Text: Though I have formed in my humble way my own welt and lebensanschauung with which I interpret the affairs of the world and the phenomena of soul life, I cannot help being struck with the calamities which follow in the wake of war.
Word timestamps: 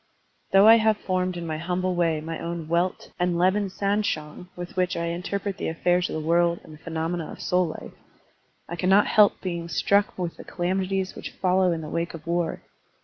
Though 0.51 0.67
I 0.67 0.77
have 0.77 0.97
formed 0.97 1.37
in 1.37 1.45
my 1.45 1.59
humble 1.59 1.93
way 1.93 2.21
my 2.21 2.39
own 2.39 2.67
welt 2.67 3.11
and 3.19 3.35
lebensanschauung 3.35 4.47
with 4.55 4.75
which 4.75 4.97
I 4.97 5.05
interpret 5.05 5.57
the 5.59 5.67
affairs 5.67 6.09
of 6.09 6.15
the 6.15 6.27
world 6.27 6.59
and 6.63 6.73
the 6.73 6.81
phenomena 6.83 7.31
of 7.31 7.39
soul 7.39 7.67
life, 7.67 7.93
I 8.67 8.75
cannot 8.75 9.05
help 9.05 9.41
being 9.41 9.69
struck 9.69 10.17
with 10.17 10.37
the 10.37 10.43
calamities 10.43 11.13
which 11.13 11.29
follow 11.29 11.71
in 11.71 11.81
the 11.81 11.87
wake 11.89 12.15
of 12.15 12.25
war. 12.25 12.63